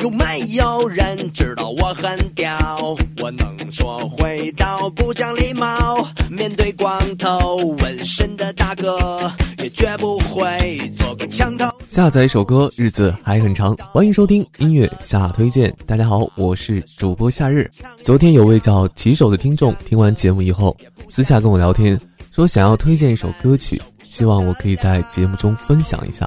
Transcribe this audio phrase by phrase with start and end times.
[0.00, 2.96] 有没有人知道我很屌？
[3.18, 6.08] 我能说会道，不讲礼貌。
[6.30, 11.66] 面对光头纹身的大哥，也绝不会做个墙头。
[11.86, 13.76] 下载一首歌，日子还很长。
[13.92, 15.74] 欢迎收听音乐下推荐。
[15.84, 17.70] 大家好，我是主播夏日。
[18.02, 20.74] 昨天有位叫骑手的听众听完节目以后，
[21.10, 22.00] 私下跟我聊天，
[22.32, 26.26] 说想要推荐一首歌曲，希望我可以在节目中分享一下。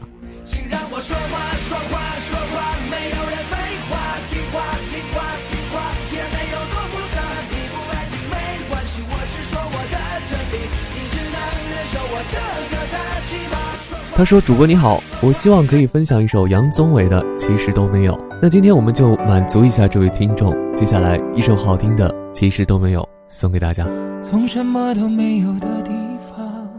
[14.16, 18.13] 他说：“主播你好，我希望可以分享一首杨宗纬的《其实都没有》。
[18.40, 23.88] 那今天我们就满足一下这位听众，接下来一首好听的《其实都没有》送给大家。
[24.21, 25.91] 从什么都没有的地
[26.30, 26.70] 方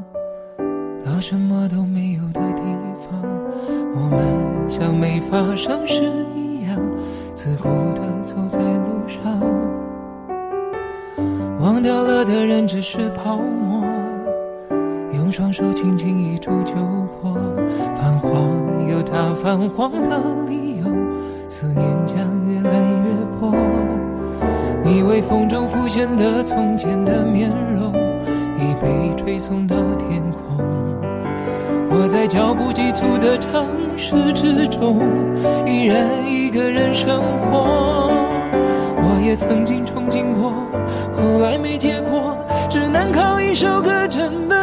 [1.04, 2.62] 到什么都没有的地
[3.02, 3.20] 方，
[3.96, 6.04] 我们像没发生事
[6.36, 6.80] 一样，
[7.34, 9.40] 自顾地走在路上，
[11.58, 13.84] 忘掉了的人只是泡沫。”
[15.36, 16.74] 双手轻轻一触就
[17.20, 17.34] 破，
[17.96, 20.84] 泛黄有它泛黄的理由，
[21.48, 23.52] 思念将越来越薄。
[24.84, 27.92] 你微风中浮现的从前的面容，
[28.60, 30.56] 已被吹送到天空。
[31.90, 35.00] 我在脚步急促的城市之中，
[35.66, 38.08] 依然一个人生活。
[39.02, 40.52] 我也曾经憧憬过，
[41.12, 42.38] 后来没结果，
[42.70, 44.53] 只能靠一首歌真的。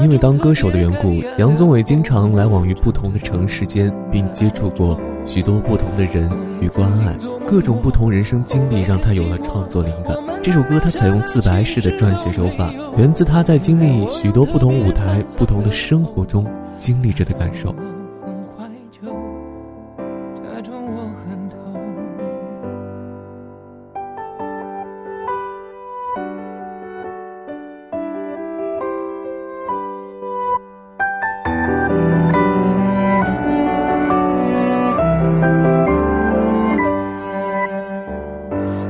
[0.00, 6.30] 因为当歌手的缘故，杨宗纬经常来往于不同的城市间，并接触过许多不同的人
[6.60, 7.16] 与关爱，
[7.46, 10.16] 各种不同人生经历让他有了创作灵感。
[10.42, 17.74] 这首歌他采用自白式的撰写手法，源自他在经历许多不同舞台、不同的生活中经历着的感受。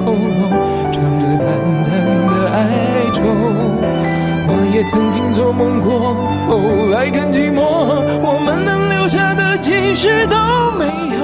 [3.13, 3.23] 愁。
[4.53, 6.13] 我也曾经做梦过，
[6.47, 7.61] 后来更寂寞。
[7.61, 10.35] 我们能留下的其实都
[10.77, 11.19] 没有。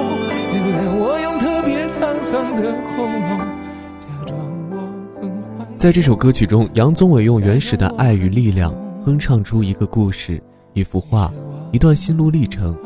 [0.53, 3.39] 原谅我用特别沧桑的喉咙，
[3.99, 4.39] 假装
[4.71, 4.73] 我
[5.21, 8.73] 很怀在这首歌曲中，杨宗纬用原始的爱与力量，
[9.05, 10.41] 哼唱出一个故事、
[10.73, 11.31] 一幅画、
[11.71, 12.77] 一段心路历程。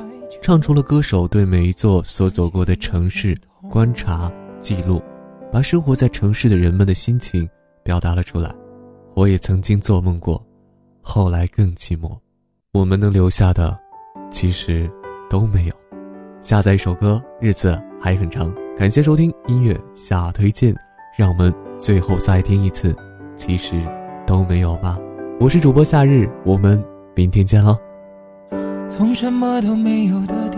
[0.42, 3.38] 唱出了歌手对每一座所走过的城市
[3.70, 4.32] 观察
[4.62, 5.02] 记录，
[5.52, 7.48] 把生活在城市的人们的心情
[7.84, 8.54] 表达了出来。
[9.14, 10.42] 我也曾经做梦过，
[11.02, 12.18] 后来更寂寞。
[12.74, 13.78] 我们能留下的，
[14.30, 14.90] 其实
[15.30, 15.74] 都没有。
[16.40, 18.54] 下载一首歌，日子还很长。
[18.78, 20.74] 感谢收听音乐下推荐，
[21.18, 22.96] 让我们最后再听一次，
[23.36, 23.80] 其实
[24.26, 24.98] 都没有吧。
[25.40, 26.84] 我是主播夏日，我们
[27.16, 27.78] 明天见喽。
[28.90, 30.58] 从什么都没有的地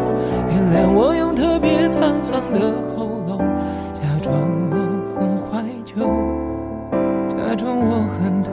[0.71, 2.59] 原谅我用特别沧桑的
[2.95, 3.39] 喉咙，
[3.93, 4.33] 假装
[4.69, 4.77] 我
[5.19, 6.07] 很怀旧，
[7.35, 8.51] 假装我很痛。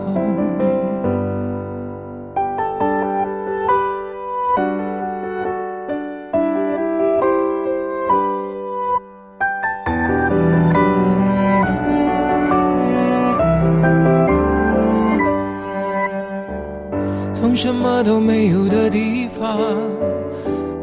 [17.32, 19.56] 从什么都没有的地方